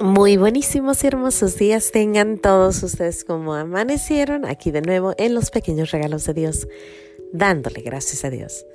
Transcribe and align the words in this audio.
Muy 0.00 0.36
buenísimos 0.36 1.04
y 1.04 1.08
hermosos 1.08 1.56
días 1.56 1.90
tengan 1.90 2.38
todos 2.38 2.82
ustedes 2.82 3.24
como 3.24 3.54
amanecieron 3.54 4.46
aquí 4.46 4.70
de 4.70 4.80
nuevo 4.80 5.14
en 5.18 5.34
los 5.34 5.50
pequeños 5.50 5.90
regalos 5.90 6.24
de 6.26 6.34
Dios, 6.34 6.68
dándole 7.32 7.82
gracias 7.82 8.24
a 8.24 8.30
Dios. 8.30 8.66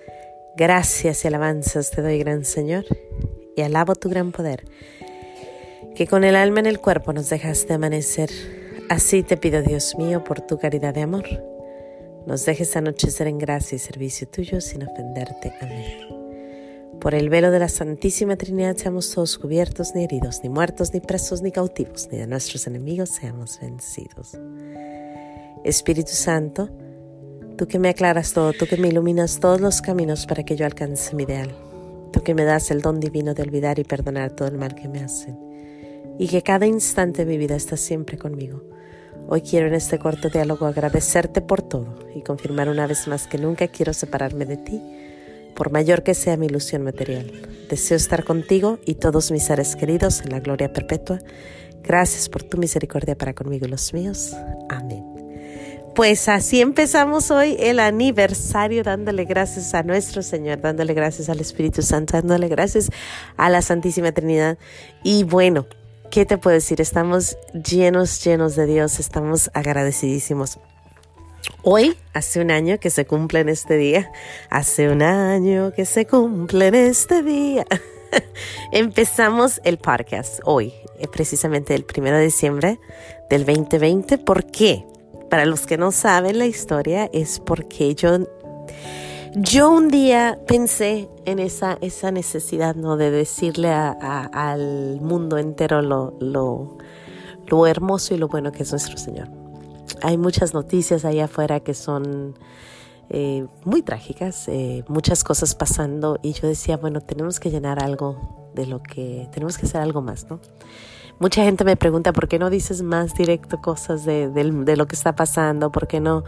Gracias 0.56 1.24
y 1.24 1.28
alabanzas 1.28 1.92
te 1.92 2.02
doy, 2.02 2.20
gran 2.20 2.46
Señor, 2.46 2.86
y 3.56 3.62
alabo 3.62 3.96
tu 3.96 4.10
gran 4.10 4.32
poder, 4.32 4.66
que 5.96 6.06
con 6.06 6.24
el 6.24 6.36
alma 6.36 6.60
en 6.60 6.66
el 6.66 6.80
cuerpo 6.80 7.14
nos 7.14 7.30
dejaste 7.30 7.74
amanecer. 7.74 8.30
Así 8.90 9.24
te 9.24 9.38
pido, 9.38 9.62
Dios 9.62 9.96
mío, 9.98 10.24
por 10.24 10.42
tu 10.42 10.58
caridad 10.58 10.94
de 10.94 11.02
amor, 11.02 11.26
nos 12.26 12.46
dejes 12.46 12.76
anochecer 12.76 13.28
en 13.28 13.38
gracia 13.38 13.76
y 13.76 13.80
servicio 13.80 14.28
tuyo 14.28 14.62
sin 14.62 14.84
ofenderte. 14.84 15.54
Amén. 15.62 16.19
Por 17.00 17.16
el 17.16 17.30
velo 17.30 17.50
de 17.50 17.60
la 17.60 17.70
Santísima 17.70 18.36
Trinidad 18.36 18.76
seamos 18.76 19.10
todos 19.14 19.38
cubiertos, 19.38 19.96
ni 19.96 20.04
heridos, 20.04 20.42
ni 20.44 20.50
muertos, 20.50 20.94
ni 20.94 21.00
presos, 21.00 21.42
ni 21.42 21.50
cautivos, 21.50 22.10
ni 22.12 22.18
de 22.18 22.28
nuestros 22.28 22.68
enemigos 22.68 23.08
seamos 23.08 23.58
vencidos. 23.62 24.38
Espíritu 25.64 26.12
Santo, 26.12 26.70
tú 27.58 27.68
que 27.68 27.80
me 27.80 27.88
aclaras 27.88 28.34
todo, 28.34 28.52
tú 28.52 28.66
que 28.68 28.76
me 28.76 28.90
iluminas 28.90 29.40
todos 29.40 29.62
los 29.62 29.82
caminos 29.82 30.26
para 30.26 30.44
que 30.44 30.58
yo 30.58 30.66
alcance 30.66 31.16
mi 31.16 31.24
ideal, 31.24 31.56
tú 32.12 32.22
que 32.22 32.36
me 32.36 32.44
das 32.44 32.70
el 32.70 32.82
don 32.82 33.00
divino 33.00 33.34
de 33.34 33.44
olvidar 33.44 33.80
y 33.80 33.86
perdonar 33.86 34.32
todo 34.32 34.50
el 34.50 34.58
mal 34.58 34.76
que 34.76 34.90
me 34.90 35.02
hacen, 35.02 35.38
y 36.20 36.28
que 36.28 36.42
cada 36.42 36.66
instante 36.66 37.24
de 37.24 37.32
mi 37.32 37.38
vida 37.38 37.56
estás 37.56 37.80
siempre 37.80 38.18
conmigo. 38.18 38.62
Hoy 39.30 39.42
quiero 39.42 39.68
en 39.68 39.74
este 39.74 40.00
corto 40.00 40.28
diálogo 40.28 40.66
agradecerte 40.66 41.40
por 41.40 41.62
todo 41.62 41.96
y 42.14 42.24
confirmar 42.24 42.68
una 42.68 42.88
vez 42.88 43.08
más 43.08 43.26
que 43.26 43.38
nunca 43.38 43.70
quiero 43.70 43.94
separarme 43.94 44.46
de 44.46 44.58
ti 44.58 44.82
por 45.60 45.72
mayor 45.72 46.04
que 46.04 46.16
sea 46.16 46.38
mi 46.38 46.46
ilusión 46.46 46.84
material. 46.84 47.32
Deseo 47.70 47.98
estar 47.98 48.24
contigo 48.24 48.80
y 48.86 48.96
todos 48.96 49.30
mis 49.30 49.44
seres 49.44 49.76
queridos 49.76 50.22
en 50.22 50.32
la 50.32 50.40
gloria 50.40 50.72
perpetua. 50.72 51.20
Gracias 51.84 52.30
por 52.30 52.44
tu 52.44 52.58
misericordia 52.58 53.18
para 53.18 53.34
conmigo 53.34 53.66
y 53.66 53.70
los 53.70 53.94
míos. 53.94 54.34
Amén. 54.70 55.04
Pues 55.96 56.30
así 56.30 56.62
empezamos 56.62 57.30
hoy 57.30 57.58
el 57.60 57.82
aniversario 57.82 58.84
dándole 58.84 59.26
gracias 59.26 59.74
a 59.74 59.84
nuestro 59.84 60.24
Señor, 60.24 60.62
dándole 60.62 60.94
gracias 60.94 61.28
al 61.28 61.42
Espíritu 61.42 61.82
Santo, 61.82 62.14
dándole 62.14 62.48
gracias 62.48 62.90
a 63.36 63.50
la 63.50 63.62
Santísima 63.62 64.14
Trinidad. 64.14 64.58
Y 65.04 65.26
bueno, 65.26 65.66
¿qué 66.10 66.26
te 66.26 66.38
puedo 66.38 66.54
decir? 66.54 66.80
Estamos 66.80 67.38
llenos, 67.52 68.24
llenos 68.24 68.56
de 68.56 68.66
Dios, 68.66 68.98
estamos 69.00 69.52
agradecidísimos. 69.54 70.58
Hoy, 71.62 71.98
hace 72.14 72.40
un 72.40 72.52
año 72.52 72.80
que 72.80 72.90
se 72.90 73.06
cumple 73.06 73.42
en 73.42 73.50
este 73.50 73.76
día, 73.76 74.12
hace 74.50 74.90
un 74.90 75.02
año 75.02 75.74
que 75.74 75.86
se 75.86 76.08
cumple 76.08 76.68
en 76.68 76.76
este 76.76 77.22
día, 77.22 77.66
empezamos 78.72 79.60
el 79.66 79.78
podcast 79.78 80.40
hoy, 80.46 80.74
eh, 81.00 81.08
precisamente 81.12 81.76
el 81.76 81.84
primero 81.84 82.16
de 82.18 82.24
diciembre 82.24 82.80
del 83.30 83.46
2020. 83.46 84.20
¿Por 84.20 84.46
qué? 84.46 84.86
Para 85.30 85.46
los 85.46 85.66
que 85.66 85.78
no 85.78 85.92
saben 85.92 86.40
la 86.40 86.46
historia, 86.46 87.10
es 87.12 87.42
porque 87.42 87.94
yo, 87.94 88.20
yo 89.36 89.70
un 89.70 89.90
día 89.90 90.40
pensé 90.48 91.10
en 91.26 91.40
esa, 91.40 91.78
esa 91.82 92.12
necesidad 92.12 92.76
¿no? 92.76 92.96
de 92.96 93.12
decirle 93.12 93.70
al 93.70 95.02
mundo 95.02 95.38
entero 95.38 95.82
lo, 95.82 96.16
lo, 96.22 96.78
lo 97.48 97.68
hermoso 97.68 98.16
y 98.16 98.18
lo 98.18 98.30
bueno 98.30 98.54
que 98.54 98.64
es 98.64 98.72
nuestro 98.72 98.98
Señor 98.98 99.49
hay 100.04 100.18
muchas 100.18 100.54
noticias 100.54 101.06
allá 101.06 101.26
afuera 101.26 101.60
que 101.60 101.74
son 101.74 102.36
eh, 103.10 103.48
muy 103.66 103.82
trágicas, 103.82 104.48
eh, 104.48 104.84
muchas 104.88 105.24
cosas 105.24 105.56
pasando 105.56 106.20
y 106.22 106.34
yo 106.34 106.48
decía, 106.48 106.78
bueno, 106.78 107.02
tenemos 107.02 107.40
que 107.40 107.50
llenar 107.50 107.84
algo 107.84 108.52
de 108.54 108.68
lo 108.68 108.82
que, 108.84 109.28
tenemos 109.32 109.58
que 109.58 109.66
hacer 109.66 109.82
algo 109.82 110.02
más, 110.02 110.30
¿no? 110.30 110.40
Mucha 111.20 111.44
gente 111.44 111.66
me 111.66 111.76
pregunta, 111.76 112.14
¿por 112.14 112.28
qué 112.28 112.40
no 112.40 112.50
dices 112.50 112.82
más 112.82 113.14
directo 113.14 113.62
cosas 113.62 114.06
de, 114.06 114.30
de 114.30 114.78
lo 114.78 114.88
que 114.88 114.96
está 114.96 115.16
pasando? 115.16 115.72
¿Por 115.72 115.88
qué 115.88 116.00
no? 116.00 116.24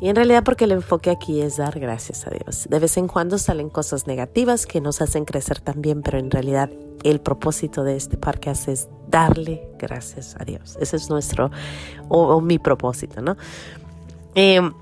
Y 0.00 0.08
en 0.08 0.16
realidad 0.16 0.44
porque 0.44 0.64
el 0.64 0.72
enfoque 0.72 1.10
aquí 1.10 1.40
es 1.40 1.56
dar 1.56 1.78
gracias 1.80 2.26
a 2.26 2.30
Dios. 2.30 2.66
De 2.68 2.78
vez 2.78 2.96
en 2.98 3.08
cuando 3.08 3.38
salen 3.38 3.70
cosas 3.70 4.06
negativas 4.06 4.66
que 4.66 4.80
nos 4.80 5.00
hacen 5.00 5.24
crecer 5.24 5.60
también, 5.60 6.02
pero 6.02 6.18
en 6.18 6.30
realidad 6.30 6.70
el 7.02 7.20
propósito 7.20 7.82
de 7.82 7.96
este 7.96 8.16
podcast 8.16 8.68
es 8.68 8.88
darle 9.08 9.68
gracias 9.78 10.36
a 10.38 10.44
Dios. 10.44 10.76
Ese 10.80 10.96
es 10.96 11.08
nuestro, 11.08 11.50
o, 12.08 12.40
mi 12.40 12.58
propósito, 12.58 13.22
¿no? 13.22 13.36
Em, 14.34 14.72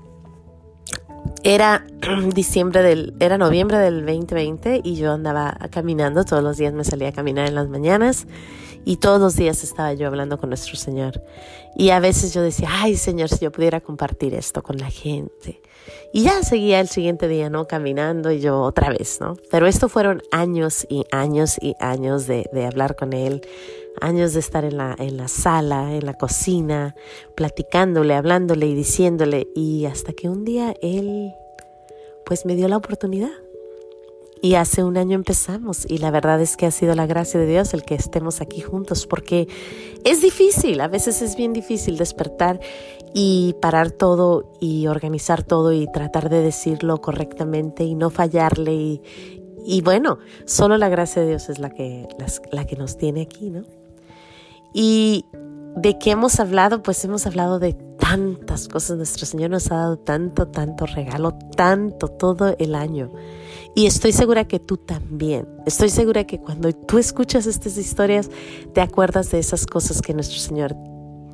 era 1.43 1.85
diciembre 2.33 2.81
del, 2.81 3.13
era 3.19 3.37
noviembre 3.37 3.77
del 3.77 4.05
2020 4.05 4.81
y 4.83 4.95
yo 4.95 5.11
andaba 5.11 5.57
caminando, 5.71 6.25
todos 6.25 6.43
los 6.43 6.57
días 6.57 6.73
me 6.73 6.83
salía 6.83 7.09
a 7.09 7.11
caminar 7.11 7.47
en 7.47 7.55
las 7.55 7.69
mañanas 7.69 8.27
y 8.85 8.97
todos 8.97 9.19
los 9.19 9.35
días 9.35 9.63
estaba 9.63 9.93
yo 9.93 10.07
hablando 10.07 10.37
con 10.37 10.49
nuestro 10.49 10.75
Señor. 10.75 11.21
Y 11.75 11.89
a 11.89 11.99
veces 11.99 12.33
yo 12.33 12.41
decía, 12.41 12.69
ay 12.71 12.95
Señor, 12.95 13.29
si 13.29 13.39
yo 13.39 13.51
pudiera 13.51 13.81
compartir 13.81 14.33
esto 14.33 14.63
con 14.63 14.77
la 14.77 14.89
gente. 14.89 15.61
Y 16.13 16.23
ya 16.23 16.41
seguía 16.43 16.79
el 16.79 16.87
siguiente 16.87 17.27
día, 17.27 17.49
¿no? 17.49 17.67
Caminando 17.67 18.31
y 18.31 18.39
yo 18.39 18.61
otra 18.61 18.89
vez, 18.89 19.19
¿no? 19.19 19.37
Pero 19.51 19.67
esto 19.67 19.89
fueron 19.89 20.21
años 20.31 20.85
y 20.89 21.03
años 21.11 21.57
y 21.61 21.75
años 21.79 22.25
de, 22.27 22.49
de 22.53 22.65
hablar 22.65 22.95
con 22.95 23.13
Él, 23.13 23.41
años 24.01 24.33
de 24.33 24.39
estar 24.39 24.65
en 24.65 24.77
la, 24.77 24.95
en 24.97 25.17
la 25.17 25.27
sala, 25.27 25.93
en 25.93 26.05
la 26.05 26.13
cocina, 26.13 26.95
platicándole, 27.35 28.13
hablándole 28.13 28.67
y 28.67 28.75
diciéndole. 28.75 29.47
Y 29.55 29.85
hasta 29.85 30.13
que 30.13 30.29
un 30.29 30.45
día 30.45 30.73
Él, 30.81 31.33
pues 32.25 32.45
me 32.45 32.55
dio 32.55 32.67
la 32.67 32.77
oportunidad 32.77 33.31
y 34.41 34.55
hace 34.55 34.83
un 34.83 34.95
año 34.97 35.15
empezamos 35.15 35.89
y 35.89 35.97
la 35.97 36.11
verdad 36.11 36.39
es 36.39 36.55
que 36.55 36.67
ha 36.67 36.71
sido 36.71 36.93
la 36.93 37.07
gracia 37.07 37.39
de 37.39 37.47
Dios 37.47 37.73
el 37.73 37.83
que 37.83 37.95
estemos 37.95 38.41
aquí 38.41 38.61
juntos 38.61 39.07
porque 39.07 39.47
es 40.03 40.21
difícil, 40.21 40.81
a 40.81 40.87
veces 40.87 41.23
es 41.23 41.35
bien 41.35 41.51
difícil 41.51 41.97
despertar 41.97 42.59
y 43.13 43.55
parar 43.59 43.89
todo 43.89 44.53
y 44.59 44.85
organizar 44.85 45.41
todo 45.41 45.73
y 45.73 45.87
tratar 45.91 46.29
de 46.29 46.41
decirlo 46.41 47.01
correctamente 47.01 47.85
y 47.85 47.95
no 47.95 48.11
fallarle 48.11 49.01
y, 49.67 49.81
bueno, 49.81 50.19
solo 50.45 50.77
la 50.77 50.89
gracia 50.89 51.23
de 51.23 51.29
Dios 51.29 51.49
es 51.49 51.57
la 51.57 51.71
que, 51.71 52.07
la 52.51 52.67
que 52.67 52.75
nos 52.75 52.97
tiene 52.97 53.23
aquí, 53.23 53.49
¿no? 53.49 53.63
Y 54.77 55.23
de 55.77 55.97
qué 55.97 56.11
hemos 56.11 56.41
hablado, 56.41 56.83
pues 56.83 57.05
hemos 57.05 57.25
hablado 57.25 57.59
de 57.59 57.77
tantas 57.97 58.67
cosas. 58.67 58.97
Nuestro 58.97 59.25
Señor 59.25 59.49
nos 59.49 59.71
ha 59.71 59.75
dado 59.75 59.97
tanto, 59.97 60.49
tanto 60.49 60.85
regalo, 60.85 61.31
tanto 61.55 62.09
todo 62.09 62.57
el 62.59 62.75
año. 62.75 63.09
Y 63.73 63.85
estoy 63.85 64.11
segura 64.11 64.49
que 64.49 64.59
tú 64.59 64.75
también. 64.75 65.47
Estoy 65.65 65.87
segura 65.87 66.25
que 66.25 66.39
cuando 66.39 66.73
tú 66.73 66.97
escuchas 66.97 67.47
estas 67.47 67.77
historias, 67.77 68.29
te 68.73 68.81
acuerdas 68.81 69.31
de 69.31 69.39
esas 69.39 69.65
cosas 69.65 70.01
que 70.01 70.13
nuestro 70.13 70.39
Señor 70.39 70.75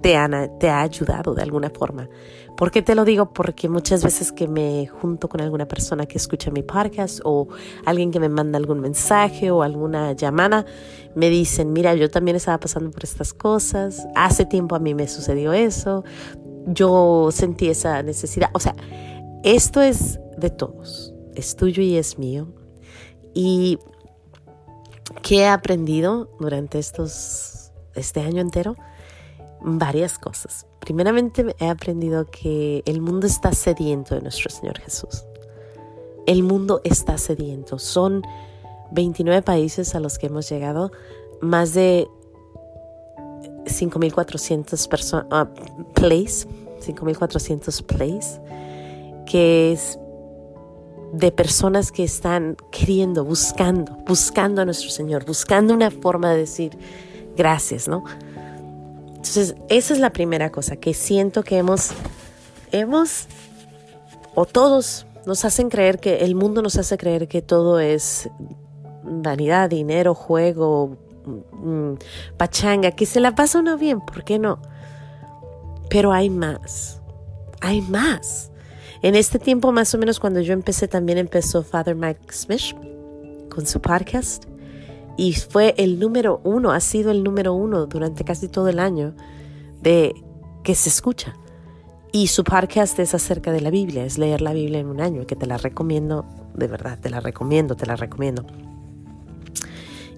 te, 0.02 0.18
ha 0.18 0.82
ayudado 0.82 1.34
de 1.34 1.42
alguna 1.42 1.70
forma. 1.70 2.10
¿Por 2.58 2.72
qué 2.72 2.82
te 2.82 2.96
lo 2.96 3.06
digo? 3.06 3.34
Porque 3.34 3.70
muchas 3.70 4.04
veces 4.04 4.32
que 4.32 4.48
me 4.48 4.88
junto 4.88 5.30
con 5.30 5.42
alguna 5.42 5.68
persona 5.68 6.06
que 6.06 6.18
escucha 6.18 6.52
mi 6.52 6.64
podcast 6.64 7.20
o 7.24 7.48
alguien 7.86 8.12
que 8.12 8.20
me 8.20 8.30
manda 8.30 8.58
algún 8.58 8.80
mensaje 8.80 9.52
o 9.52 9.64
alguna 9.64 10.14
llamada, 10.14 10.66
me 11.16 11.30
dicen, 11.30 11.74
mira, 11.74 11.96
yo 11.96 12.10
también 12.10 12.38
estaba 12.38 12.60
pasando 12.60 12.92
por 12.92 13.04
estas 13.04 13.34
cosas, 13.34 14.08
hace 14.16 14.46
tiempo 14.46 14.76
a 14.76 14.80
mí 14.80 14.94
me 14.94 15.08
sucedió 15.08 15.54
eso, 15.54 16.04
yo 16.66 17.30
sentí 17.32 17.68
esa 17.70 18.04
necesidad. 18.04 18.50
O 18.54 18.60
sea, 18.60 18.76
esto 19.44 19.82
es 19.82 20.20
de 20.38 20.50
todos 20.50 21.14
es 21.36 21.56
tuyo 21.56 21.82
y 21.84 21.98
es 21.98 22.18
mío. 22.18 22.48
Y 23.34 23.80
¿qué 25.22 25.40
he 25.40 25.48
aprendido 25.48 26.30
durante 26.40 26.80
estos, 26.80 27.72
este 27.96 28.22
año 28.22 28.42
entero? 28.42 28.76
Varias 29.64 30.18
cosas. 30.18 30.66
Primeramente 30.80 31.56
he 31.60 31.70
aprendido 31.70 32.26
que 32.26 32.82
el 32.86 33.02
mundo 33.02 33.28
está 33.28 33.54
sediento 33.54 34.16
de 34.16 34.22
nuestro 34.22 34.50
Señor 34.50 34.80
Jesús. 34.80 35.24
El 36.26 36.44
mundo 36.44 36.82
está 36.84 37.18
sediento. 37.18 37.78
Son 37.78 38.24
29 38.92 39.42
países 39.42 39.96
a 39.96 40.00
los 40.00 40.18
que 40.18 40.28
hemos 40.28 40.50
llegado, 40.50 40.92
más 41.42 41.74
de 41.74 42.08
5.400 43.66 44.88
personas, 44.88 45.28
uh, 45.32 45.84
plays, 45.94 46.48
5.400 46.86 47.84
plays, 47.84 48.40
que 49.26 49.72
es 49.72 50.00
de 51.14 51.32
personas 51.32 51.92
que 51.92 52.04
están 52.04 52.58
queriendo, 52.72 53.26
buscando, 53.26 53.98
buscando 54.08 54.62
a 54.62 54.66
nuestro 54.66 54.90
Señor, 54.90 55.26
buscando 55.26 55.74
una 55.74 55.92
forma 55.92 56.32
de 56.32 56.38
decir 56.38 56.78
gracias, 57.36 57.88
¿no? 57.88 58.04
Entonces, 59.22 59.54
esa 59.70 59.94
es 59.94 60.00
la 60.00 60.14
primera 60.14 60.52
cosa 60.52 60.78
que 60.78 60.96
siento 60.96 61.44
que 61.44 61.60
hemos, 61.60 61.92
hemos, 62.72 63.28
o 64.34 64.48
todos 64.48 65.06
nos 65.28 65.46
hacen 65.46 65.70
creer 65.70 66.00
que, 66.00 66.26
el 66.26 66.34
mundo 66.34 66.64
nos 66.64 66.76
hace 66.78 66.98
creer 66.98 67.28
que 67.28 67.44
todo 67.44 67.80
es 67.80 68.32
vanidad, 69.04 69.70
dinero, 69.70 70.16
juego, 70.16 70.98
mm, 71.52 71.94
pachanga, 72.36 72.94
que 72.94 73.06
se 73.06 73.20
la 73.20 73.36
pasa 73.36 73.60
uno 73.60 73.78
bien, 73.78 74.02
¿por 74.02 74.24
qué 74.24 74.40
no? 74.40 74.60
Pero 75.88 76.14
hay 76.14 76.32
más, 76.32 77.00
hay 77.60 77.82
más. 77.82 78.52
En 79.04 79.14
este 79.14 79.38
tiempo, 79.38 79.72
más 79.72 79.94
o 79.94 80.00
menos 80.00 80.20
cuando 80.20 80.42
yo 80.42 80.54
empecé, 80.54 80.88
también 80.88 81.20
empezó 81.20 81.62
Father 81.62 81.94
Mike 81.94 82.34
Smith 82.34 82.76
con 83.54 83.68
su 83.68 83.80
podcast. 83.80 84.51
Y 85.22 85.34
fue 85.34 85.76
el 85.78 86.00
número 86.00 86.42
uno, 86.44 86.72
ha 86.72 86.80
sido 86.80 87.12
el 87.12 87.22
número 87.24 87.54
uno 87.54 87.86
durante 87.86 88.24
casi 88.24 88.48
todo 88.48 88.70
el 88.70 88.80
año 88.80 89.14
de 89.80 90.16
que 90.64 90.74
se 90.74 90.90
escucha. 90.90 91.36
Y 92.12 92.26
su 92.26 92.44
podcast 92.44 92.98
es 92.98 93.14
acerca 93.14 93.52
de 93.52 93.62
la 93.62 93.70
Biblia, 93.70 94.04
es 94.04 94.18
leer 94.18 94.42
la 94.42 94.52
Biblia 94.52 94.80
en 94.80 94.88
un 94.88 95.00
año, 95.00 95.28
que 95.28 95.36
te 95.36 95.46
la 95.46 95.60
recomiendo, 95.60 96.26
de 96.56 96.66
verdad, 96.66 96.98
te 97.00 97.12
la 97.12 97.20
recomiendo, 97.20 97.76
te 97.76 97.86
la 97.86 97.96
recomiendo. 97.96 98.48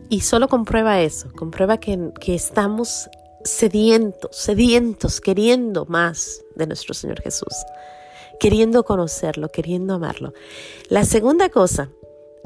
Y 0.08 0.22
solo 0.22 0.48
comprueba 0.48 1.02
eso, 1.02 1.34
comprueba 1.34 1.76
que, 1.80 2.14
que 2.22 2.34
estamos 2.34 3.10
sedientos, 3.44 4.34
sedientos, 4.34 5.20
queriendo 5.20 5.86
más 5.86 6.46
de 6.56 6.66
nuestro 6.66 6.94
Señor 6.94 7.20
Jesús, 7.20 7.54
queriendo 8.40 8.86
conocerlo, 8.86 9.50
queriendo 9.50 9.96
amarlo. 9.96 10.32
La 10.88 11.04
segunda 11.04 11.50
cosa 11.50 11.90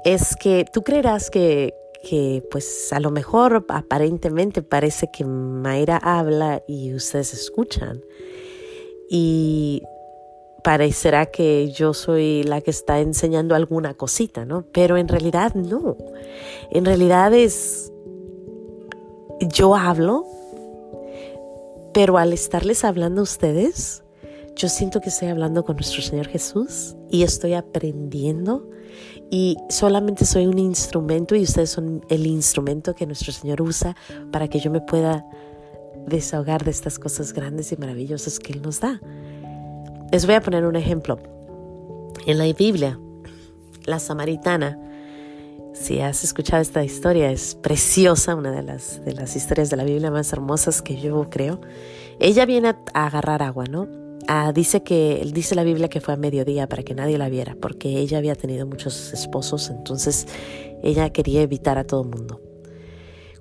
es 0.04 0.36
que 0.36 0.66
tú 0.74 0.82
creerás 0.82 1.30
que, 1.30 1.76
que 2.08 2.44
pues 2.52 2.92
a 2.94 3.00
lo 3.00 3.12
mejor 3.12 3.66
aparentemente 3.70 4.62
parece 4.62 5.10
que 5.12 5.26
Mayra 5.26 5.98
habla 5.98 6.64
y 6.68 6.94
ustedes 6.94 7.34
escuchan. 7.34 8.02
Y 9.10 9.84
parecerá 10.64 11.28
que 11.28 11.72
yo 11.72 11.94
soy 11.94 12.44
la 12.44 12.62
que 12.62 12.72
está 12.72 13.00
enseñando 13.00 13.56
alguna 13.56 13.94
cosita, 13.94 14.46
¿no? 14.46 14.66
Pero 14.72 14.98
en 14.98 15.08
realidad 15.08 15.54
no. 15.56 15.98
En 16.72 16.86
realidad 16.86 17.34
es, 17.34 17.92
yo 19.42 19.76
hablo, 19.76 20.26
pero 21.94 22.18
al 22.18 22.34
estarles 22.34 22.84
hablando 22.84 23.22
a 23.22 23.24
ustedes, 23.24 24.04
yo 24.56 24.70
siento 24.70 25.02
que 25.02 25.10
estoy 25.10 25.30
hablando 25.30 25.64
con 25.64 25.76
nuestro 25.76 26.02
Señor 26.02 26.28
Jesús 26.28 26.96
y 27.10 27.24
estoy 27.24 27.54
aprendiendo 27.54 28.70
y 29.30 29.58
solamente 29.70 30.26
soy 30.26 30.48
un 30.48 30.58
instrumento 30.58 31.36
y 31.36 31.44
ustedes 31.44 31.70
son 31.70 32.06
el 32.10 32.26
instrumento 32.26 32.96
que 32.96 33.06
nuestro 33.06 33.34
Señor 33.34 33.62
usa 33.62 33.96
para 34.32 34.48
que 34.48 34.60
yo 34.60 34.72
me 34.72 34.82
pueda 34.82 35.26
desahogar 36.06 36.64
de 36.64 36.72
estas 36.72 36.98
cosas 36.98 37.34
grandes 37.34 37.72
y 37.72 37.78
maravillosas 37.78 38.40
que 38.40 38.54
Él 38.54 38.62
nos 38.62 38.80
da. 38.80 39.02
Les 40.12 40.26
voy 40.26 40.36
a 40.36 40.42
poner 40.42 40.66
un 40.66 40.78
ejemplo. 40.78 41.20
En 42.26 42.38
la 42.38 42.46
Biblia, 42.54 43.00
la 43.86 44.00
samaritana, 44.00 44.80
si 45.74 46.00
has 46.00 46.24
escuchado 46.24 46.62
esta 46.62 46.84
historia, 46.84 47.30
es 47.32 47.56
preciosa, 47.56 48.36
una 48.36 48.52
de 48.52 48.64
las, 48.64 49.04
de 49.04 49.14
las 49.14 49.36
historias 49.36 49.70
de 49.70 49.78
la 49.78 49.84
Biblia 49.84 50.10
más 50.10 50.32
hermosas 50.32 50.82
que 50.82 51.00
yo 51.00 51.30
creo. 51.30 51.60
Ella 52.20 52.46
viene 52.46 52.76
a 52.94 53.06
agarrar 53.06 53.44
agua, 53.44 53.66
¿no? 53.66 54.07
Ah, 54.28 54.52
dice 54.54 54.84
que 54.84 55.26
dice 55.34 55.56
la 55.56 55.64
Biblia 55.64 55.88
que 55.88 56.02
fue 56.02 56.14
a 56.14 56.18
mediodía 56.18 56.68
para 56.68 56.84
que 56.84 56.94
nadie 56.94 57.18
la 57.18 57.30
viera, 57.30 57.56
porque 57.62 57.98
ella 57.98 58.18
había 58.18 58.36
tenido 58.36 58.68
muchos 58.68 59.14
esposos, 59.14 59.70
entonces 59.70 60.28
ella 60.84 61.10
quería 61.12 61.42
evitar 61.42 61.78
a 61.78 61.86
todo 61.86 62.04
el 62.04 62.10
mundo. 62.10 62.42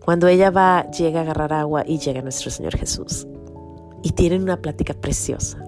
Cuando 0.05 0.29
ella 0.29 0.51
va, 0.51 0.89
llega 0.93 1.19
a 1.19 1.23
agarrar 1.23 1.53
agua 1.53 1.83
y 1.85 1.99
llega 1.99 2.23
nuestro 2.23 2.53
Señor 2.53 2.77
Jesús. 2.77 3.27
Y 4.05 4.13
tienen 4.13 4.43
una 4.43 4.63
plática 4.63 4.95
preciosa. 4.95 5.65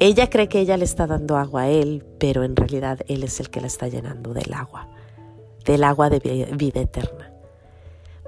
Ella 0.00 0.28
cree 0.28 0.48
que 0.48 0.58
ella 0.58 0.76
le 0.76 0.84
está 0.84 1.06
dando 1.06 1.36
agua 1.36 1.62
a 1.62 1.68
él, 1.68 2.04
pero 2.18 2.42
en 2.42 2.56
realidad 2.56 2.98
él 3.06 3.22
es 3.22 3.38
el 3.38 3.48
que 3.48 3.60
la 3.60 3.68
está 3.68 3.86
llenando 3.86 4.34
del 4.34 4.52
agua, 4.52 4.88
del 5.64 5.84
agua 5.84 6.10
de 6.10 6.18
vida 6.56 6.80
eterna. 6.80 7.32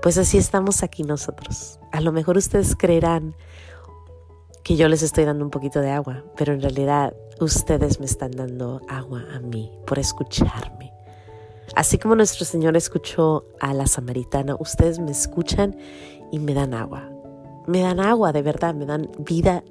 Pues 0.00 0.16
así 0.16 0.38
estamos 0.38 0.84
aquí 0.84 1.02
nosotros. 1.02 1.80
A 1.90 2.00
lo 2.00 2.12
mejor 2.12 2.36
ustedes 2.36 2.76
creerán 2.76 3.34
que 4.68 4.76
yo 4.76 4.86
les 4.86 5.02
estoy 5.02 5.24
dando 5.24 5.46
un 5.46 5.50
poquito 5.50 5.80
de 5.80 5.88
agua, 5.88 6.22
pero 6.36 6.52
en 6.52 6.60
realidad 6.60 7.14
ustedes 7.40 8.00
me 8.00 8.04
están 8.04 8.32
dando 8.32 8.82
agua 8.86 9.24
a 9.34 9.40
mí 9.40 9.72
por 9.86 9.98
escucharme. 9.98 10.92
Así 11.74 11.96
como 11.96 12.14
nuestro 12.14 12.44
Señor 12.44 12.76
escuchó 12.76 13.46
a 13.60 13.72
la 13.72 13.86
samaritana, 13.86 14.56
ustedes 14.60 14.98
me 14.98 15.10
escuchan 15.10 15.74
y 16.30 16.38
me 16.38 16.52
dan 16.52 16.74
agua. 16.74 17.08
Me 17.66 17.80
dan 17.80 17.98
agua, 17.98 18.30
de 18.34 18.42
verdad, 18.42 18.74
me 18.74 18.84
dan 18.84 19.10
vida, 19.20 19.64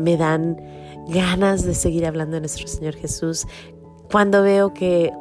me 0.00 0.16
dan 0.16 0.60
ganas 1.06 1.64
de 1.64 1.72
seguir 1.72 2.04
hablando 2.04 2.34
de 2.34 2.40
nuestro 2.40 2.66
Señor 2.66 2.96
Jesús. 2.96 3.46
Cuando 4.10 4.42
veo 4.42 4.74
que 4.74 5.12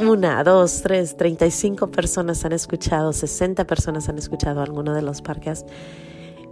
una, 0.00 0.42
dos, 0.42 0.82
tres, 0.82 1.16
treinta 1.16 1.46
y 1.46 1.52
cinco 1.52 1.92
personas 1.92 2.44
han 2.44 2.52
escuchado, 2.52 3.12
sesenta 3.12 3.64
personas 3.64 4.08
han 4.08 4.18
escuchado 4.18 4.60
alguno 4.60 4.92
de 4.92 5.02
los 5.02 5.22
parques, 5.22 5.64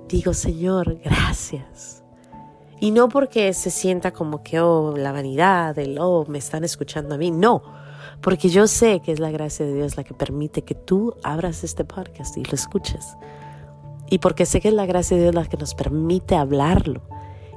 digo, 0.06 0.32
Señor, 0.32 1.00
gracias 1.02 1.99
y 2.80 2.92
no 2.92 3.10
porque 3.10 3.52
se 3.52 3.70
sienta 3.70 4.10
como 4.12 4.42
que, 4.42 4.58
oh, 4.58 4.96
la 4.96 5.12
vanidad, 5.12 5.78
el, 5.78 5.98
oh, 6.00 6.24
me 6.26 6.38
están 6.38 6.64
escuchando 6.64 7.14
a 7.14 7.18
mí. 7.18 7.30
No, 7.30 7.62
porque 8.22 8.48
yo 8.48 8.66
sé 8.66 9.00
que 9.00 9.12
es 9.12 9.20
la 9.20 9.30
gracia 9.30 9.66
de 9.66 9.74
Dios 9.74 9.98
la 9.98 10.04
que 10.04 10.14
permite 10.14 10.62
que 10.62 10.74
tú 10.74 11.14
abras 11.22 11.62
este 11.62 11.84
podcast 11.84 12.38
y 12.38 12.44
lo 12.44 12.54
escuches. 12.54 13.16
Y 14.08 14.18
porque 14.18 14.46
sé 14.46 14.62
que 14.62 14.68
es 14.68 14.74
la 14.74 14.86
gracia 14.86 15.16
de 15.16 15.24
Dios 15.24 15.34
la 15.34 15.44
que 15.44 15.58
nos 15.58 15.74
permite 15.74 16.36
hablarlo 16.36 17.02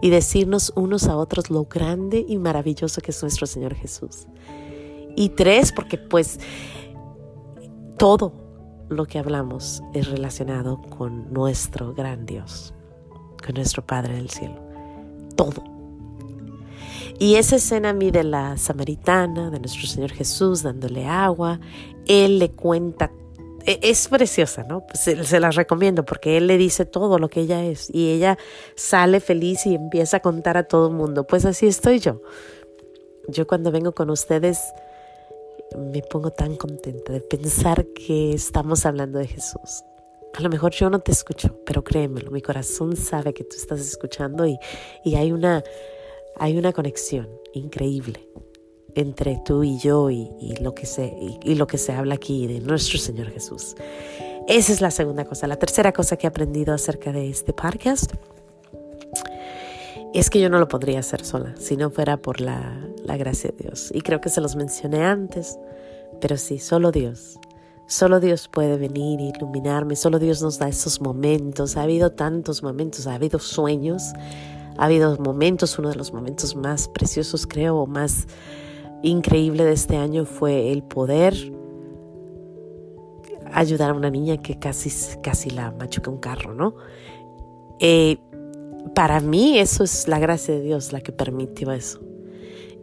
y 0.02 0.10
decirnos 0.10 0.74
unos 0.76 1.08
a 1.08 1.16
otros 1.16 1.50
lo 1.50 1.64
grande 1.64 2.26
y 2.28 2.38
maravilloso 2.38 3.00
que 3.00 3.12
es 3.12 3.22
nuestro 3.22 3.48
Señor 3.48 3.76
Jesús. 3.76 4.28
Y 5.16 5.30
tres, 5.30 5.72
porque 5.72 5.98
pues 5.98 6.40
todo 7.98 8.34
lo 8.90 9.06
que 9.06 9.20
hablamos 9.20 9.82
es 9.94 10.10
relacionado 10.10 10.82
con 10.82 11.32
nuestro 11.32 11.94
gran 11.94 12.26
Dios, 12.26 12.74
con 13.44 13.56
nuestro 13.56 13.86
Padre 13.86 14.16
del 14.16 14.30
cielo 14.30 14.63
todo. 15.52 15.74
Y 17.20 17.36
esa 17.36 17.58
escena 17.58 17.90
a 17.90 17.94
mí 17.94 18.12
de 18.12 18.24
la 18.24 18.58
samaritana, 18.58 19.50
de 19.50 19.60
nuestro 19.60 19.88
Señor 19.88 20.12
Jesús 20.12 20.64
dándole 20.64 21.06
agua, 21.06 21.60
Él 22.06 22.40
le 22.40 22.52
cuenta, 22.52 23.12
e, 23.66 23.80
es 23.82 24.08
preciosa, 24.08 24.64
¿no? 24.64 24.86
Pues 24.86 25.28
se, 25.28 25.40
la 25.40 25.52
recomiendo 25.52 26.04
porque 26.04 26.38
Él 26.38 26.48
le 26.48 26.58
dice 26.58 26.86
todo 26.86 27.20
lo 27.20 27.30
que 27.30 27.42
ella 27.42 27.64
es 27.64 27.90
y 27.94 28.12
ella 28.12 28.38
sale 28.76 29.20
feliz 29.20 29.66
y 29.66 29.76
empieza 29.76 30.18
a 30.18 30.20
contar 30.22 30.58
a 30.58 30.64
todo 30.64 30.88
el 30.88 30.96
mundo. 30.96 31.26
Pues 31.26 31.46
así 31.46 31.68
estoy 31.68 32.00
yo. 32.00 32.22
Yo 33.28 33.48
cuando 33.48 33.72
vengo 33.72 33.94
con 33.94 34.10
ustedes 34.10 34.60
me 35.78 36.02
pongo 36.02 36.32
tan 36.32 36.56
contenta 36.56 37.14
de 37.14 37.22
pensar 37.22 37.86
que 37.88 38.34
estamos 38.34 38.86
hablando 38.86 39.20
de 39.20 39.28
Jesús. 39.28 39.84
A 40.34 40.42
lo 40.42 40.50
mejor 40.50 40.72
yo 40.72 40.90
no 40.90 41.00
te 41.00 41.12
escucho, 41.12 41.60
pero 41.64 41.84
créemelo, 41.84 42.32
mi 42.32 42.42
corazón 42.42 42.96
sabe 42.96 43.36
que 43.36 43.44
tú 43.44 43.56
estás 43.56 43.80
escuchando 43.80 44.48
y, 44.48 44.58
hay, 45.16 45.32
una, 45.32 45.64
hay 46.38 46.58
una 46.58 46.74
conexión 46.74 47.30
increíble 47.54 48.28
entre 48.96 49.40
tú 49.46 49.64
y 49.64 49.78
yo 49.78 50.10
y, 50.10 50.56
lo 50.60 50.74
que 50.74 50.88
se, 50.88 51.14
y, 51.44 51.54
lo 51.54 51.68
que 51.68 51.78
se 51.78 51.92
habla 51.92 52.16
aquí 52.16 52.48
de 52.48 52.62
nuestro 52.62 52.98
Señor 52.98 53.30
Jesús. 53.30 53.76
Esa 54.48 54.74
es 54.74 54.82
la 54.82 54.90
segunda 54.90 55.24
cosa. 55.24 55.46
La 55.46 55.58
tercera 55.58 55.94
cosa 55.94 56.18
que 56.18 56.26
he 56.26 56.30
aprendido 56.30 56.74
acerca 56.74 57.12
de 57.12 57.30
este 57.30 57.54
podcast 57.54 58.14
es 60.16 60.32
que 60.32 60.40
yo 60.40 60.50
no 60.50 60.58
lo 60.58 60.68
podría 60.68 61.00
hacer 61.00 61.24
sola 61.24 61.54
si 61.60 61.78
no 61.78 61.92
fuera 61.92 62.18
por 62.18 62.42
la, 62.42 62.84
la 63.04 63.18
gracia 63.18 63.52
de 63.52 63.66
Dios. 63.66 63.92
Y 63.94 64.02
creo 64.02 64.20
que 64.20 64.30
se 64.30 64.42
los 64.42 64.56
mencioné 64.56 65.04
antes, 65.04 65.60
pero 66.20 66.38
sí, 66.38 66.58
solo 66.58 66.92
Dios 66.92 67.40
Solo 67.88 68.20
Dios 68.20 68.48
puede 68.48 68.78
venir 68.78 69.20
e 69.20 69.34
iluminarme, 69.36 69.96
solo 69.96 70.18
Dios 70.18 70.42
nos 70.42 70.58
da 70.58 70.70
esos 70.70 71.02
momentos. 71.02 71.78
Ha 71.78 71.84
habido 71.84 72.12
tantos 72.12 72.64
momentos, 72.64 73.08
ha 73.08 73.16
habido 73.16 73.40
sueños, 73.40 74.14
ha 74.78 74.86
habido 74.86 75.18
momentos, 75.18 75.78
uno 75.78 75.90
de 75.90 75.96
los 75.96 76.14
momentos 76.14 76.56
más 76.56 76.88
preciosos 76.88 77.46
creo, 77.46 77.86
más 77.86 78.28
increíble 79.04 79.66
de 79.66 79.74
este 79.74 79.98
año 79.98 80.26
fue 80.26 80.72
el 80.72 80.82
poder 80.82 81.36
ayudar 83.52 83.92
a 83.92 83.94
una 83.94 84.10
niña 84.10 84.38
que 84.38 84.58
casi, 84.58 84.90
casi 85.22 85.50
la 85.50 85.72
machuca 85.72 86.10
un 86.10 86.18
carro, 86.18 86.54
¿no? 86.54 86.76
Eh, 87.80 88.18
para 88.96 89.20
mí 89.20 89.60
eso 89.60 89.84
es 89.84 90.08
la 90.08 90.20
gracia 90.20 90.54
de 90.54 90.62
Dios 90.62 90.92
la 90.92 91.02
que 91.02 91.12
permitió 91.12 91.72
eso. 91.72 92.00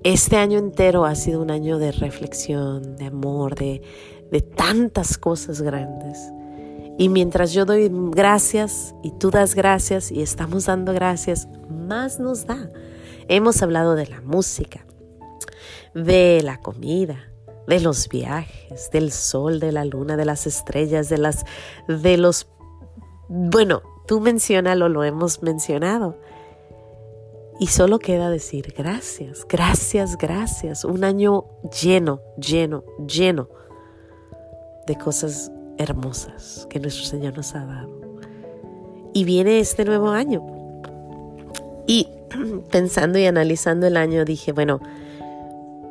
Este 0.02 0.36
año 0.36 0.58
entero 0.58 1.04
ha 1.04 1.14
sido 1.14 1.42
un 1.42 1.50
año 1.50 1.78
de 1.78 1.92
reflexión, 1.92 2.96
de 2.96 3.06
amor, 3.06 3.54
de, 3.54 3.82
de 4.30 4.40
tantas 4.40 5.18
cosas 5.18 5.62
grandes. 5.62 6.32
Y 6.98 7.08
mientras 7.08 7.52
yo 7.52 7.64
doy 7.64 7.90
gracias 7.90 8.94
y 9.02 9.12
tú 9.12 9.30
das 9.30 9.54
gracias 9.54 10.12
y 10.12 10.22
estamos 10.22 10.66
dando 10.66 10.92
gracias, 10.92 11.48
más 11.68 12.20
nos 12.20 12.46
da. 12.46 12.68
Hemos 13.28 13.62
hablado 13.62 13.94
de 13.94 14.06
la 14.06 14.20
música, 14.20 14.84
de 15.94 16.42
la 16.44 16.60
comida, 16.60 17.32
de 17.66 17.80
los 17.80 18.08
viajes, 18.08 18.90
del 18.92 19.12
sol, 19.12 19.60
de 19.60 19.72
la 19.72 19.84
luna, 19.84 20.16
de 20.16 20.24
las 20.24 20.46
estrellas, 20.46 21.08
de 21.08 21.18
las 21.18 21.46
de 21.88 22.16
los 22.16 22.48
bueno, 23.28 23.82
tú 24.06 24.20
mencionalo, 24.20 24.88
lo 24.88 25.04
hemos 25.04 25.42
mencionado. 25.42 26.18
Y 27.60 27.68
solo 27.68 27.98
queda 27.98 28.28
decir 28.30 28.74
gracias, 28.76 29.46
gracias, 29.48 30.16
gracias. 30.16 30.84
Un 30.84 31.04
año 31.04 31.44
lleno, 31.80 32.20
lleno, 32.36 32.84
lleno 33.06 33.59
de 34.86 34.96
cosas 34.96 35.50
hermosas 35.78 36.66
que 36.70 36.80
nuestro 36.80 37.04
Señor 37.04 37.36
nos 37.36 37.54
ha 37.54 37.64
dado. 37.64 38.00
Y 39.12 39.24
viene 39.24 39.60
este 39.60 39.84
nuevo 39.84 40.10
año. 40.10 40.44
Y 41.86 42.08
pensando 42.70 43.18
y 43.18 43.26
analizando 43.26 43.86
el 43.86 43.96
año, 43.96 44.24
dije, 44.24 44.52
bueno, 44.52 44.80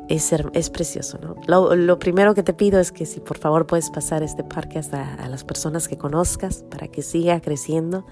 es, 0.08 0.32
es 0.52 0.70
precioso, 0.70 1.18
¿no? 1.22 1.36
Lo, 1.46 1.76
lo, 1.76 1.98
primero 1.98 2.34
que 2.34 2.42
te 2.42 2.52
pido 2.52 2.80
es 2.80 2.90
que 2.90 3.06
si 3.06 3.20
por 3.20 3.38
favor 3.38 3.66
puedes 3.66 3.90
pasar 3.90 4.22
este 4.22 4.42
parque 4.42 4.78
hasta 4.78 5.14
a 5.14 5.28
las 5.28 5.44
personas 5.44 5.86
que 5.86 5.96
conozcas 5.96 6.64
para 6.68 6.88
que 6.88 7.02
siga 7.02 7.40
creciendo, 7.40 8.04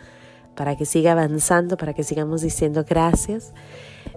para 0.58 0.76
que 0.76 0.86
siga 0.86 1.12
avanzando, 1.12 1.76
para 1.76 1.94
que 1.94 2.02
sigamos 2.02 2.42
diciendo 2.42 2.84
gracias. 2.84 3.52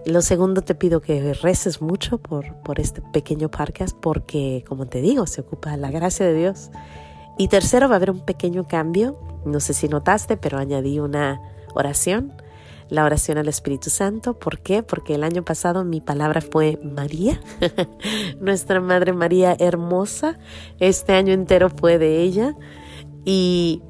Lo 0.08 0.24
segundo 0.24 0.64
te 0.64 0.74
pido 0.74 1.00
que 1.00 1.36
reces 1.36 1.84
mucho 1.84 2.18
por, 2.18 2.56
por 2.64 2.80
este 2.80 3.04
pequeño 3.14 3.52
podcast 3.52 3.96
porque, 3.96 4.66
como 4.68 4.88
te 4.88 5.02
digo, 5.02 5.28
se 5.28 5.42
ocupa 5.42 5.78
la 5.78 5.92
gracia 5.92 6.26
de 6.26 6.34
Dios. 6.34 6.72
Y 7.38 7.48
tercero, 7.48 7.88
va 7.88 7.94
a 7.94 7.98
haber 7.98 8.10
un 8.10 8.26
pequeño 8.26 8.68
cambio. 8.68 9.20
No 9.46 9.60
sé 9.60 9.76
si 9.76 9.88
notaste, 9.88 10.36
pero 10.36 10.58
añadí 10.58 11.00
una 11.00 11.40
oración 11.76 12.34
la 12.90 13.06
oración 13.06 13.38
al 13.38 13.48
Espíritu 13.48 13.90
Santo. 13.90 14.38
¿Por 14.38 14.60
qué? 14.60 14.84
Porque 14.84 15.16
el 15.16 15.24
año 15.24 15.46
pasado 15.46 15.86
mi 15.86 16.02
palabra 16.02 16.42
fue 16.42 16.78
María, 16.84 17.40
nuestra 18.42 18.82
Madre 18.82 19.14
María 19.14 19.56
hermosa. 19.58 20.40
Este 20.80 21.14
año 21.14 21.34
entero 21.34 21.70
fue 21.70 22.00
de 22.00 22.22
ella. 22.22 22.58
Y 23.24 23.82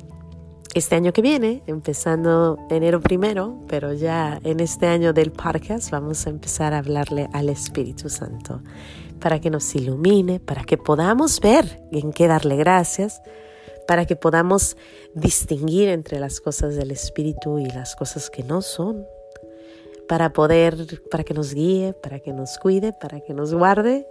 este 0.73 0.95
año 0.95 1.13
que 1.13 1.21
viene, 1.21 1.63
empezando 1.67 2.57
enero 2.69 3.01
primero, 3.01 3.63
pero 3.67 3.93
ya 3.93 4.39
en 4.43 4.59
este 4.59 4.87
año 4.87 5.13
del 5.13 5.31
podcast 5.31 5.91
vamos 5.91 6.25
a 6.25 6.29
empezar 6.29 6.73
a 6.73 6.79
hablarle 6.79 7.27
al 7.33 7.49
Espíritu 7.49 8.09
Santo 8.09 8.61
para 9.19 9.39
que 9.39 9.49
nos 9.49 9.75
ilumine, 9.75 10.39
para 10.39 10.63
que 10.63 10.77
podamos 10.77 11.39
ver 11.41 11.81
en 11.91 12.11
qué 12.11 12.27
darle 12.27 12.55
gracias 12.55 13.21
para 13.87 14.05
que 14.05 14.15
podamos 14.15 14.77
distinguir 15.15 15.89
entre 15.89 16.19
las 16.19 16.39
cosas 16.39 16.77
del 16.77 16.91
Espíritu 16.91 17.59
y 17.59 17.65
las 17.65 17.95
cosas 17.95 18.29
que 18.29 18.41
no 18.41 18.61
son, 18.61 19.05
para 20.07 20.33
poder, 20.33 21.01
para 21.09 21.23
que 21.23 21.33
nos 21.33 21.53
guíe, 21.53 21.93
para 21.93 22.19
que 22.19 22.33
nos 22.33 22.57
cuide, 22.57 22.93
para 22.93 23.19
que 23.21 23.33
nos 23.33 23.53
guarde. 23.53 24.07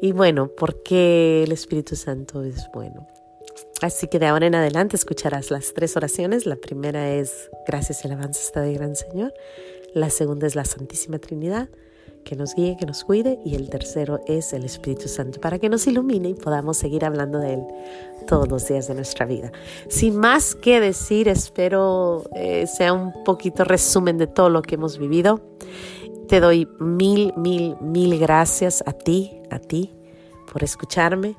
Y 0.00 0.12
bueno, 0.12 0.50
porque 0.56 1.42
el 1.44 1.52
Espíritu 1.52 1.96
Santo 1.96 2.42
es 2.42 2.70
bueno. 2.72 3.06
Así 3.80 4.08
que 4.08 4.18
de 4.18 4.26
ahora 4.26 4.46
en 4.46 4.54
adelante 4.54 4.96
escucharás 4.96 5.50
las 5.50 5.72
tres 5.72 5.96
oraciones. 5.96 6.46
La 6.46 6.56
primera 6.56 7.10
es 7.10 7.50
gracias 7.66 8.04
y 8.04 8.08
alabanza 8.08 8.40
está 8.40 8.60
de 8.60 8.74
gran 8.74 8.96
Señor. 8.96 9.32
La 9.94 10.10
segunda 10.10 10.46
es 10.46 10.56
la 10.56 10.64
Santísima 10.64 11.18
Trinidad 11.18 11.68
que 12.24 12.36
nos 12.36 12.54
guíe, 12.54 12.76
que 12.76 12.86
nos 12.86 13.04
cuide. 13.04 13.38
Y 13.44 13.54
el 13.54 13.70
tercero 13.70 14.20
es 14.26 14.52
el 14.52 14.64
Espíritu 14.64 15.08
Santo, 15.08 15.40
para 15.40 15.58
que 15.58 15.68
nos 15.68 15.86
ilumine 15.86 16.30
y 16.30 16.34
podamos 16.34 16.76
seguir 16.76 17.04
hablando 17.04 17.38
de 17.38 17.54
Él 17.54 17.62
todos 18.26 18.48
los 18.48 18.66
días 18.68 18.88
de 18.88 18.94
nuestra 18.94 19.26
vida. 19.26 19.50
Sin 19.88 20.16
más 20.16 20.54
que 20.54 20.80
decir, 20.80 21.28
espero 21.28 22.24
eh, 22.34 22.66
sea 22.66 22.92
un 22.92 23.24
poquito 23.24 23.64
resumen 23.64 24.18
de 24.18 24.26
todo 24.26 24.50
lo 24.50 24.62
que 24.62 24.74
hemos 24.74 24.98
vivido. 24.98 25.40
Te 26.28 26.40
doy 26.40 26.68
mil, 26.78 27.32
mil, 27.36 27.76
mil 27.80 28.18
gracias 28.18 28.82
a 28.86 28.92
ti, 28.92 29.40
a 29.50 29.58
ti, 29.58 29.94
por 30.52 30.62
escucharme. 30.62 31.36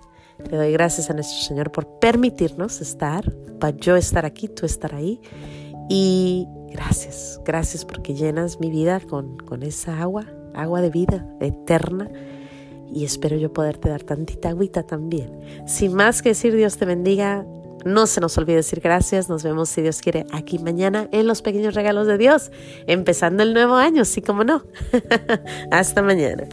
Te 0.48 0.56
doy 0.56 0.72
gracias 0.72 1.10
a 1.10 1.14
nuestro 1.14 1.40
Señor 1.40 1.72
por 1.72 2.00
permitirnos 2.00 2.82
estar, 2.82 3.32
para 3.60 3.76
yo 3.76 3.96
estar 3.96 4.26
aquí, 4.26 4.48
tú 4.48 4.66
estar 4.66 4.96
ahí. 4.96 5.20
Y 5.90 6.48
gracias, 6.70 7.42
gracias 7.44 7.86
porque 7.86 8.14
llenas 8.14 8.60
mi 8.60 8.70
vida 8.70 9.00
con, 9.00 9.38
con 9.38 9.64
esa 9.64 10.00
agua 10.00 10.26
agua 10.54 10.82
de 10.82 10.90
vida 10.90 11.26
eterna 11.40 12.10
y 12.92 13.06
espero 13.06 13.38
yo 13.38 13.54
poderte 13.54 13.90
dar 13.90 14.04
tantita 14.04 14.50
agüita 14.50 14.84
también. 14.84 15.40
Sin 15.68 15.94
más 15.94 16.22
que 16.22 16.30
decir, 16.30 16.56
Dios 16.56 16.78
te 16.78 16.86
bendiga. 16.86 17.46
No 17.86 18.08
se 18.08 18.20
nos 18.20 18.38
olvide 18.38 18.58
decir 18.58 18.82
gracias. 18.82 19.30
Nos 19.30 19.44
vemos, 19.44 19.70
si 19.70 19.82
Dios 19.82 20.02
quiere, 20.02 20.26
aquí 20.32 20.58
mañana 20.60 21.08
en 21.12 21.28
los 21.28 21.42
pequeños 21.42 21.76
regalos 21.76 22.08
de 22.08 22.18
Dios, 22.18 22.52
empezando 22.88 23.44
el 23.44 23.54
nuevo 23.54 23.76
año, 23.76 24.06
sí 24.06 24.22
como 24.22 24.44
no. 24.44 24.64
Hasta 25.72 26.02
mañana. 26.02 26.46